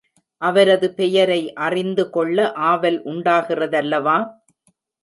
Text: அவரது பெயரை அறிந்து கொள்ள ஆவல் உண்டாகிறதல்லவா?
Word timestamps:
அவரது 0.41 0.87
பெயரை 0.93 1.53
அறிந்து 1.57 2.09
கொள்ள 2.09 2.51
ஆவல் 2.71 2.99
உண்டாகிறதல்லவா? 3.05 4.17